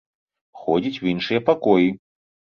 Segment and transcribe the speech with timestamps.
[0.61, 1.87] Ходзіць у іншыя пакоі.